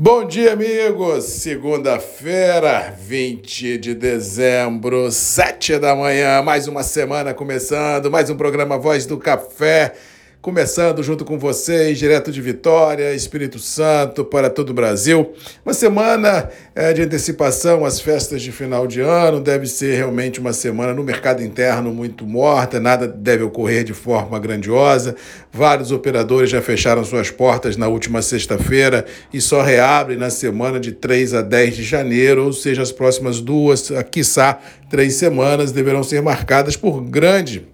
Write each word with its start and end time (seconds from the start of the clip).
Bom 0.00 0.24
dia, 0.24 0.52
amigos! 0.52 1.24
Segunda-feira, 1.24 2.94
20 2.96 3.76
de 3.78 3.96
dezembro, 3.96 5.10
7 5.10 5.76
da 5.76 5.92
manhã, 5.96 6.40
mais 6.40 6.68
uma 6.68 6.84
semana 6.84 7.34
começando, 7.34 8.08
mais 8.08 8.30
um 8.30 8.36
programa 8.36 8.78
Voz 8.78 9.06
do 9.06 9.18
Café. 9.18 9.96
Começando 10.40 11.02
junto 11.02 11.24
com 11.24 11.36
vocês, 11.36 11.98
direto 11.98 12.30
de 12.30 12.40
Vitória, 12.40 13.12
Espírito 13.12 13.58
Santo, 13.58 14.24
para 14.24 14.48
todo 14.48 14.70
o 14.70 14.72
Brasil. 14.72 15.32
Uma 15.66 15.74
semana 15.74 16.48
é, 16.76 16.92
de 16.92 17.02
antecipação 17.02 17.84
às 17.84 18.00
festas 18.00 18.40
de 18.40 18.52
final 18.52 18.86
de 18.86 19.00
ano. 19.00 19.40
Deve 19.40 19.66
ser 19.66 19.96
realmente 19.96 20.38
uma 20.38 20.52
semana 20.52 20.94
no 20.94 21.02
mercado 21.02 21.42
interno 21.42 21.92
muito 21.92 22.24
morta, 22.24 22.78
nada 22.78 23.08
deve 23.08 23.42
ocorrer 23.42 23.82
de 23.82 23.92
forma 23.92 24.38
grandiosa. 24.38 25.16
Vários 25.52 25.90
operadores 25.90 26.50
já 26.50 26.62
fecharam 26.62 27.04
suas 27.04 27.32
portas 27.32 27.76
na 27.76 27.88
última 27.88 28.22
sexta-feira 28.22 29.04
e 29.34 29.40
só 29.40 29.60
reabrem 29.60 30.16
na 30.16 30.30
semana 30.30 30.78
de 30.78 30.92
3 30.92 31.34
a 31.34 31.42
10 31.42 31.74
de 31.74 31.82
janeiro, 31.82 32.44
ou 32.44 32.52
seja, 32.52 32.80
as 32.80 32.92
próximas 32.92 33.40
duas, 33.40 33.90
quiçá 34.08 34.56
três 34.88 35.14
semanas, 35.14 35.72
deverão 35.72 36.04
ser 36.04 36.22
marcadas 36.22 36.76
por 36.76 37.02
grande 37.02 37.66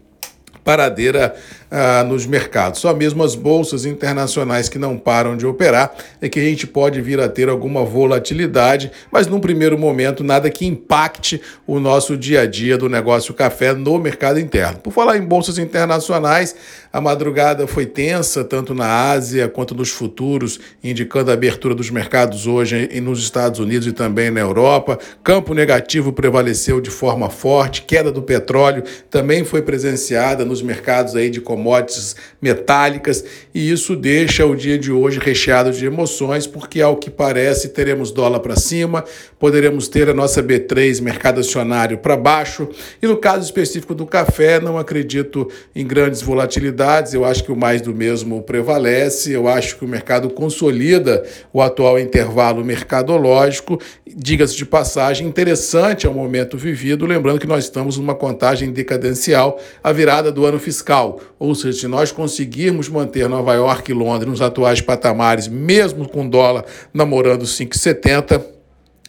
paradeira 0.64 1.36
ah, 1.76 2.04
nos 2.04 2.24
mercados. 2.24 2.78
Só 2.78 2.94
mesmo 2.94 3.24
as 3.24 3.34
bolsas 3.34 3.84
internacionais 3.84 4.68
que 4.68 4.78
não 4.78 4.96
param 4.96 5.36
de 5.36 5.44
operar 5.44 5.92
é 6.20 6.28
que 6.28 6.38
a 6.38 6.42
gente 6.44 6.68
pode 6.68 7.00
vir 7.00 7.18
a 7.18 7.28
ter 7.28 7.48
alguma 7.48 7.84
volatilidade, 7.84 8.92
mas 9.10 9.26
num 9.26 9.40
primeiro 9.40 9.76
momento 9.76 10.22
nada 10.22 10.48
que 10.48 10.64
impacte 10.64 11.42
o 11.66 11.80
nosso 11.80 12.16
dia 12.16 12.42
a 12.42 12.46
dia 12.46 12.78
do 12.78 12.88
negócio 12.88 13.34
café 13.34 13.72
no 13.72 13.98
mercado 13.98 14.38
interno. 14.38 14.78
Por 14.78 14.92
falar 14.92 15.16
em 15.16 15.22
bolsas 15.22 15.58
internacionais, 15.58 16.54
a 16.92 17.00
madrugada 17.00 17.66
foi 17.66 17.86
tensa 17.86 18.44
tanto 18.44 18.72
na 18.72 19.10
Ásia 19.10 19.48
quanto 19.48 19.74
nos 19.74 19.90
futuros, 19.90 20.60
indicando 20.80 21.32
a 21.32 21.34
abertura 21.34 21.74
dos 21.74 21.90
mercados 21.90 22.46
hoje 22.46 22.88
nos 23.00 23.18
Estados 23.18 23.58
Unidos 23.58 23.88
e 23.88 23.92
também 23.92 24.30
na 24.30 24.38
Europa. 24.38 24.96
Campo 25.24 25.52
negativo 25.52 26.12
prevaleceu 26.12 26.80
de 26.80 26.90
forma 26.90 27.28
forte, 27.28 27.82
queda 27.82 28.12
do 28.12 28.22
petróleo 28.22 28.84
também 29.10 29.44
foi 29.44 29.60
presenciada 29.60 30.44
nos 30.44 30.62
mercados 30.62 31.16
aí 31.16 31.28
de 31.28 31.40
commodities 31.40 31.63
commodities 31.64 32.14
metálicas, 32.42 33.24
e 33.54 33.70
isso 33.70 33.96
deixa 33.96 34.44
o 34.44 34.54
dia 34.54 34.78
de 34.78 34.92
hoje 34.92 35.18
recheado 35.18 35.72
de 35.72 35.86
emoções, 35.86 36.46
porque 36.46 36.82
ao 36.82 36.96
que 36.96 37.10
parece 37.10 37.70
teremos 37.70 38.10
dólar 38.10 38.40
para 38.40 38.54
cima, 38.54 39.02
poderemos 39.38 39.88
ter 39.88 40.10
a 40.10 40.14
nossa 40.14 40.42
B3 40.42 41.00
mercado 41.00 41.40
acionário 41.40 41.96
para 41.96 42.16
baixo, 42.16 42.68
e 43.00 43.06
no 43.06 43.16
caso 43.16 43.44
específico 43.44 43.94
do 43.94 44.04
café, 44.04 44.60
não 44.60 44.76
acredito 44.76 45.50
em 45.74 45.86
grandes 45.86 46.20
volatilidades, 46.20 47.14
eu 47.14 47.24
acho 47.24 47.42
que 47.42 47.52
o 47.52 47.56
mais 47.56 47.80
do 47.80 47.94
mesmo 47.94 48.42
prevalece, 48.42 49.32
eu 49.32 49.48
acho 49.48 49.78
que 49.78 49.84
o 49.84 49.88
mercado 49.88 50.28
consolida 50.28 51.24
o 51.52 51.62
atual 51.62 51.98
intervalo 51.98 52.62
mercadológico, 52.62 53.80
diga-se 54.16 54.56
de 54.56 54.64
passagem, 54.64 55.26
interessante 55.26 56.06
ao 56.06 56.14
momento 56.14 56.56
vivido, 56.56 57.04
lembrando 57.04 57.40
que 57.40 57.46
nós 57.46 57.64
estamos 57.64 57.98
numa 57.98 58.14
contagem 58.14 58.70
decadencial 58.72 59.60
à 59.82 59.92
virada 59.92 60.30
do 60.30 60.46
ano 60.46 60.58
fiscal, 60.58 61.20
ou 61.38 61.54
seja, 61.54 61.80
se 61.80 61.88
nós 61.88 62.12
conseguirmos 62.12 62.88
manter 62.88 63.28
Nova 63.28 63.54
York 63.54 63.90
e 63.90 63.94
Londres 63.94 64.30
nos 64.30 64.40
atuais 64.40 64.80
patamares, 64.80 65.48
mesmo 65.48 66.08
com 66.08 66.28
dólar 66.28 66.64
namorando 66.92 67.44
5,70, 67.44 68.54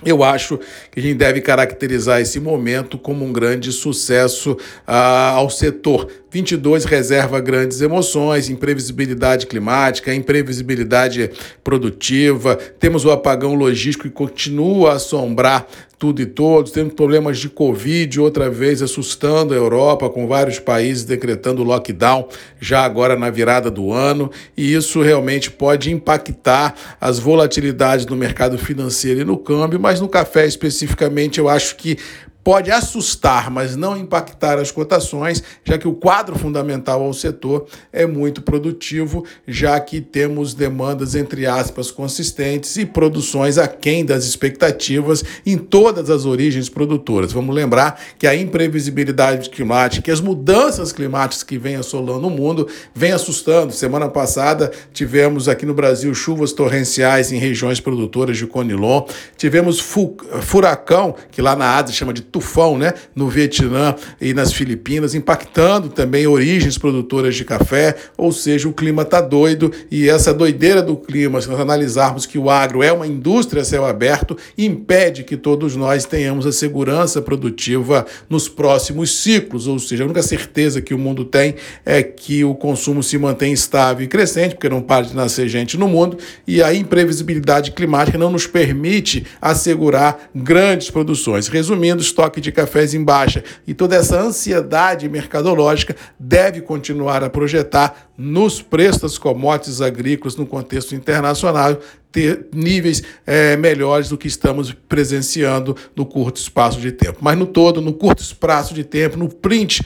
eu 0.04 0.24
acho 0.24 0.60
que 0.92 1.00
a 1.00 1.02
gente 1.02 1.16
deve 1.16 1.40
caracterizar 1.40 2.20
esse 2.20 2.40
momento 2.40 2.98
como 2.98 3.24
um 3.24 3.32
grande 3.32 3.72
sucesso 3.72 4.58
ah, 4.86 5.32
ao 5.32 5.50
setor. 5.50 6.10
22 6.36 6.84
reserva 6.84 7.40
grandes 7.40 7.80
emoções, 7.80 8.50
imprevisibilidade 8.50 9.48
climática, 9.48 10.14
imprevisibilidade 10.14 11.32
produtiva, 11.64 12.58
temos 12.78 13.06
o 13.06 13.12
apagão 13.12 13.54
logístico 13.54 14.04
que 14.04 14.14
continua 14.14 14.92
a 14.92 14.96
assombrar 14.96 15.66
tudo 15.98 16.22
e 16.22 16.26
todos, 16.26 16.74
temos 16.74 16.94
problemas 16.94 17.38
de 17.38 17.48
Covid 17.48 18.20
outra 18.20 18.50
vez 18.50 18.82
assustando 18.82 19.54
a 19.54 19.58
Europa, 19.58 20.10
com 20.10 20.28
vários 20.28 20.60
países 20.60 21.06
decretando 21.06 21.64
lockdown 21.64 22.28
já 22.60 22.84
agora 22.84 23.16
na 23.16 23.30
virada 23.30 23.72
do 23.72 23.94
ano, 23.94 24.30
e 24.58 24.74
isso 24.74 25.02
realmente 25.02 25.50
pode 25.50 25.90
impactar 25.90 26.76
as 27.00 27.18
volatilidades 27.18 28.06
no 28.08 28.18
mercado 28.18 28.58
financeiro 28.58 29.22
e 29.22 29.24
no 29.24 29.38
câmbio, 29.38 29.80
mas 29.80 30.02
no 30.02 30.10
café 30.10 30.46
especificamente 30.46 31.40
eu 31.40 31.48
acho 31.48 31.78
que 31.78 31.98
pode 32.46 32.70
assustar, 32.70 33.50
mas 33.50 33.76
não 33.76 33.98
impactar 33.98 34.60
as 34.60 34.70
cotações, 34.70 35.42
já 35.64 35.80
que 35.80 35.88
o 35.88 35.96
quadro 35.96 36.38
fundamental 36.38 37.02
ao 37.02 37.12
setor 37.12 37.66
é 37.92 38.06
muito 38.06 38.40
produtivo, 38.44 39.26
já 39.48 39.80
que 39.80 40.00
temos 40.00 40.54
demandas, 40.54 41.16
entre 41.16 41.48
aspas, 41.48 41.90
consistentes 41.90 42.78
e 42.78 42.86
produções 42.86 43.58
aquém 43.58 44.06
das 44.06 44.26
expectativas 44.26 45.24
em 45.44 45.58
todas 45.58 46.12
as 46.12 46.26
origens 46.26 46.70
produtoras. 46.70 47.34
Vamos 47.34 47.56
lembrar 47.56 48.00
que 48.20 48.28
a 48.28 48.36
imprevisibilidade 48.36 49.50
climática 49.50 50.12
e 50.12 50.14
as 50.14 50.22
mudanças 50.22 50.92
climáticas 50.92 51.42
que 51.42 51.58
vêm 51.58 51.78
assolando 51.78 52.28
o 52.28 52.30
mundo 52.30 52.68
vem 52.94 53.12
assustando. 53.12 53.74
Semana 53.74 54.08
passada 54.08 54.72
tivemos 54.94 55.50
aqui 55.50 55.66
no 55.66 55.74
Brasil 55.74 56.14
chuvas 56.14 56.54
torrenciais 56.54 57.32
em 57.32 57.40
regiões 57.40 57.80
produtoras 57.80 58.38
de 58.38 58.46
Conilon, 58.46 59.04
tivemos 59.36 59.80
furacão, 59.80 61.16
que 61.32 61.42
lá 61.42 61.56
na 61.56 61.76
Ásia 61.76 61.96
chama 61.96 62.14
de 62.14 62.35
tufão 62.36 62.78
né, 62.78 62.94
no 63.16 63.30
Vietnã 63.30 63.96
e 64.20 64.34
nas 64.34 64.52
Filipinas, 64.52 65.16
impactando 65.16 65.88
também 65.88 66.28
origens 66.28 66.78
produtoras 66.78 67.34
de 67.34 67.46
café, 67.46 67.96
ou 68.18 68.34
seja, 68.34 68.68
o 68.68 68.74
clima 68.74 69.04
está 69.04 69.22
doido 69.22 69.72
e 69.90 70.10
essa 70.10 70.34
doideira 70.34 70.82
do 70.82 70.98
clima, 70.98 71.40
se 71.40 71.48
nós 71.48 71.62
analisarmos 71.62 72.26
que 72.26 72.38
o 72.38 72.50
agro 72.50 72.84
é 72.84 72.92
uma 72.92 73.08
indústria 73.08 73.62
a 73.62 73.66
céu 73.66 73.86
aberto, 73.86 74.38
impede 74.58 75.24
que 75.24 75.38
todos 75.38 75.78
nós 75.78 76.04
tenhamos 76.04 76.46
a 76.46 76.52
segurança 76.52 77.22
produtiva 77.22 78.06
nos 78.30 78.50
próximos 78.50 79.18
ciclos, 79.18 79.66
ou 79.66 79.80
seja, 79.80 80.04
a 80.04 80.06
única 80.06 80.22
certeza 80.22 80.82
que 80.82 80.94
o 80.94 80.98
mundo 80.98 81.24
tem 81.24 81.56
é 81.86 82.04
que 82.04 82.44
o 82.44 82.54
consumo 82.54 83.02
se 83.02 83.18
mantém 83.18 83.54
estável 83.54 84.04
e 84.04 84.10
crescente, 84.10 84.56
porque 84.56 84.68
não 84.68 84.82
para 84.82 85.06
de 85.06 85.16
nascer 85.16 85.48
gente 85.48 85.78
no 85.78 85.88
mundo, 85.88 86.18
e 86.46 86.62
a 86.62 86.74
imprevisibilidade 86.74 87.72
climática 87.72 88.18
não 88.18 88.30
nos 88.30 88.46
permite 88.46 89.26
assegurar 89.42 90.30
grandes 90.36 90.90
produções. 90.90 91.48
Resumindo, 91.48 92.02
estoque 92.02 92.25
estoque 92.26 92.42
de 92.42 92.52
cafés 92.52 92.94
em 92.94 93.04
baixa. 93.04 93.44
E 93.68 93.74
toda 93.74 93.96
essa 93.96 94.20
ansiedade 94.20 95.08
mercadológica 95.08 95.96
deve 96.20 96.62
continuar 96.62 97.24
a 97.24 97.30
projetar 97.30 98.10
nos 98.18 98.62
preços 98.62 99.02
das 99.02 99.18
commodities 99.18 99.82
agrícolas 99.82 100.36
no 100.36 100.46
contexto 100.46 100.96
internacional 100.96 101.78
ter 102.16 102.48
níveis 102.54 103.04
é, 103.28 103.58
melhores 103.58 104.08
do 104.08 104.18
que 104.18 104.26
estamos 104.26 104.72
presenciando 104.72 105.76
no 105.94 106.06
curto 106.06 106.38
espaço 106.38 106.80
de 106.80 106.94
tempo. 106.94 107.18
Mas 107.20 107.38
no 107.38 107.46
todo, 107.46 107.82
no 107.82 107.92
curto 107.92 108.24
espaço 108.24 108.74
de 108.74 108.86
tempo, 108.86 109.18
no 109.18 109.28
print 109.28 109.84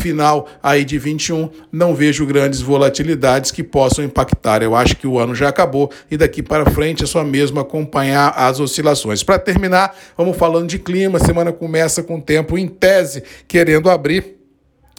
final 0.00 0.48
aí 0.60 0.84
de 0.84 0.98
21, 0.98 1.48
não 1.70 1.94
vejo 1.94 2.26
grandes 2.26 2.60
volatilidades 2.60 3.52
que 3.52 3.62
possam 3.62 4.04
impactar. 4.04 4.60
Eu 4.60 4.74
acho 4.74 4.96
que 4.96 5.06
o 5.06 5.20
ano 5.20 5.36
já 5.36 5.50
acabou 5.50 5.88
e 6.10 6.16
daqui 6.16 6.42
para 6.42 6.68
frente 6.68 7.04
é 7.04 7.06
só 7.06 7.22
mesmo 7.22 7.60
acompanhar 7.60 8.30
as 8.30 8.58
oscilações. 8.58 9.22
Para 9.22 9.38
terminar, 9.38 9.96
vamos 10.16 10.36
falando 10.36 10.68
de 10.68 10.80
clima. 10.80 11.18
A 11.18 11.24
semana 11.24 11.52
começa 11.52 12.02
com 12.02 12.18
o 12.18 12.20
tempo 12.20 12.58
em 12.58 12.66
tese 12.66 13.22
querendo 13.46 13.88
abrir 13.88 14.36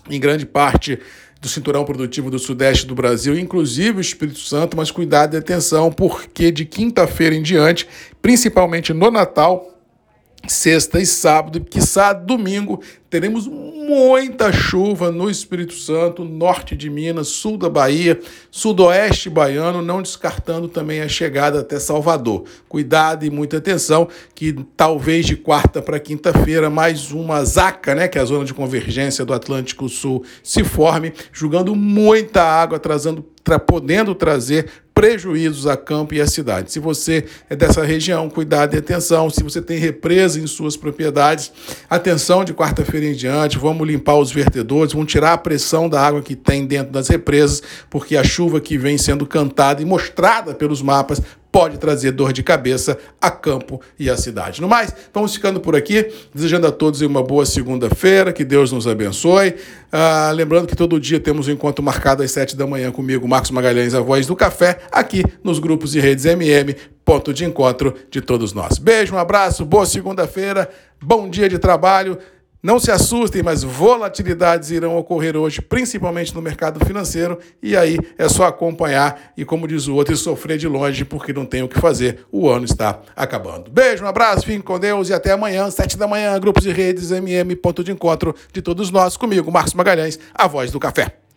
em 0.09 0.18
grande 0.18 0.45
parte 0.45 0.97
do 1.41 1.47
cinturão 1.47 1.85
produtivo 1.85 2.29
do 2.29 2.38
sudeste 2.38 2.85
do 2.85 2.94
Brasil, 2.94 3.38
inclusive 3.38 3.97
o 3.97 4.01
Espírito 4.01 4.39
Santo, 4.39 4.75
mas 4.75 4.91
cuidado 4.91 5.35
e 5.35 5.38
atenção, 5.38 5.91
porque 5.91 6.51
de 6.51 6.66
quinta-feira 6.66 7.33
em 7.35 7.41
diante, 7.41 7.88
principalmente 8.22 8.94
no 8.94 9.09
Natal, 9.09 9.79
sexta 10.47 11.00
e 11.00 11.05
sábado, 11.05 11.57
e 11.57 11.61
quiçá 11.61 12.11
domingo, 12.11 12.81
teremos 13.09 13.47
muita 13.89 14.51
chuva 14.51 15.11
no 15.11 15.31
Espírito 15.31 15.73
Santo, 15.73 16.23
norte 16.23 16.75
de 16.75 16.91
Minas, 16.91 17.29
sul 17.29 17.57
da 17.57 17.67
Bahia, 17.67 18.19
sudoeste 18.51 19.31
baiano, 19.31 19.81
não 19.81 20.00
descartando 20.00 20.67
também 20.67 21.01
a 21.01 21.09
chegada 21.09 21.61
até 21.61 21.79
Salvador. 21.79 22.44
Cuidado 22.68 23.25
e 23.25 23.31
muita 23.31 23.57
atenção, 23.57 24.07
que 24.36 24.53
talvez 24.77 25.25
de 25.25 25.36
quarta 25.36 25.81
para 25.81 26.00
quinta-feira 26.00 26.69
mais 26.69 27.12
uma 27.12 27.44
zaca, 27.44 27.95
né, 27.95 28.07
que 28.07 28.19
é 28.19 28.21
a 28.21 28.25
zona 28.25 28.45
de 28.45 28.53
convergência 28.53 29.25
do 29.25 29.33
Atlântico 29.33 29.89
Sul, 29.89 30.24
se 30.44 30.63
forme, 30.63 31.12
jogando 31.33 31.75
muita 31.75 32.44
água, 32.44 32.77
trazendo, 32.77 33.25
tra 33.44 33.57
podendo 33.57 34.13
trazer 34.13 34.69
prejuízos 35.00 35.66
a 35.66 35.78
campo 35.78 36.13
e 36.13 36.19
à 36.19 36.28
cidade. 36.28 36.74
Se 36.74 36.78
você 36.78 37.24
é 37.50 37.56
dessa 37.56 37.86
região, 37.86 38.30
cuidado 38.30 38.75
e 38.75 38.80
atenção. 38.80 39.30
Se 39.30 39.42
você 39.42 39.62
tem 39.62 39.80
represa 39.80 40.38
em 40.42 40.46
suas 40.46 40.75
propriedades, 40.75 41.54
atenção 41.90 42.44
de 42.44 42.54
quarta-feira 42.54 43.06
em 43.06 43.13
diante, 43.13 43.57
vamos 43.57 43.88
limpar 43.88 44.16
os 44.16 44.30
vertedores, 44.30 44.92
vamos 44.92 45.10
tirar 45.10 45.31
a 45.31 45.38
pressão 45.38 45.88
da 45.88 46.06
água 46.06 46.22
que 46.22 46.36
tem 46.36 46.66
dentro 46.66 46.92
das 46.92 47.07
represas, 47.07 47.63
porque 47.90 48.18
a 48.18 48.25
chuva 48.25 48.60
que 48.60 48.78
vem 48.78 48.98
sendo 48.98 49.25
cantada 49.25 49.81
e 49.81 49.86
mostrada 49.86 50.54
pelos 50.54 50.81
mapas 50.81 51.22
pode 51.51 51.78
trazer 51.78 52.12
dor 52.12 52.31
de 52.31 52.44
cabeça 52.44 52.98
a 53.19 53.31
campo 53.31 53.81
e 53.98 54.10
à 54.10 54.18
cidade. 54.18 54.62
No 54.62 54.68
mais, 54.68 54.94
vamos 55.13 55.34
ficando 55.34 55.60
por 55.60 55.75
aqui, 55.75 56.12
desejando 56.34 56.68
a 56.68 56.72
todos 56.72 57.01
uma 57.01 57.24
boa 57.24 57.46
segunda-feira, 57.46 58.31
que 58.31 58.44
Deus 58.44 58.72
nos 58.72 58.88
abençoe. 58.88 59.56
Ah, 59.92 60.31
lembrando 60.34 60.68
que 60.68 60.75
todo 60.75 61.00
dia 61.00 61.19
temos 61.19 61.48
um 61.48 61.51
encontro 61.51 61.84
marcado 61.84 62.22
às 62.22 62.31
sete 62.31 62.56
da 62.56 62.68
manhã 62.68 62.92
comigo, 62.92 63.28
Marcos 63.28 63.51
Magalhães, 63.51 63.94
a 63.94 64.01
voz 64.01 64.28
do 64.28 64.36
café, 64.36 64.80
aqui 64.92 65.24
nos 65.44 65.60
grupos 65.60 65.96
e 65.96 66.00
redes 66.00 66.25
MM 66.25 66.75
ponto 67.04 67.34
de 67.34 67.44
encontro 67.44 67.96
de 68.12 68.22
todos 68.22 68.54
nós. 68.54 68.78
Beijo, 68.78 69.16
um 69.16 69.18
abraço, 69.18 69.66
boa 69.66 69.86
segunda-feira, 69.86 70.69
bom 71.01 71.28
dia 71.28 71.50
de 71.50 71.57
trabalho. 71.57 72.19
Não 72.61 72.77
se 72.77 72.91
assustem, 72.91 73.41
mas 73.41 73.63
volatilidades 73.63 74.69
irão 74.69 74.97
ocorrer 74.97 75.38
hoje, 75.38 75.61
principalmente 75.61 76.35
no 76.35 76.41
mercado 76.41 76.85
financeiro, 76.85 77.39
e 77.63 77.77
aí 77.77 77.97
é 78.17 78.27
só 78.27 78.44
acompanhar 78.44 79.31
e, 79.38 79.45
como 79.45 79.65
diz 79.65 79.88
o 79.88 79.95
outro, 79.95 80.17
sofrer 80.17 80.57
de 80.57 80.67
longe, 80.67 81.06
porque 81.06 81.31
não 81.31 81.45
tem 81.45 81.63
o 81.63 81.69
que 81.69 81.79
fazer. 81.79 82.25
O 82.29 82.50
ano 82.50 82.65
está 82.65 83.00
acabando. 83.15 83.71
Beijo, 83.71 84.03
um 84.03 84.07
abraço, 84.07 84.45
fiquem 84.45 84.59
com 84.59 84.77
Deus 84.77 85.07
e 85.07 85.13
até 85.13 85.31
amanhã, 85.31 85.71
sete 85.71 85.97
da 85.97 86.06
manhã, 86.06 86.38
grupos 86.38 86.65
e 86.65 86.71
redes 86.71 87.11
MM, 87.11 87.56
ponto 87.56 87.81
de 87.81 87.94
encontro 87.94 88.35
de 88.51 88.62
todos 88.62 88.91
nós, 88.91 89.15
comigo, 89.15 89.50
Marcos 89.50 89.73
Magalhães, 89.73 90.19
a 90.33 90.45
voz 90.45 90.69
do 90.69 90.81
café. 90.81 91.28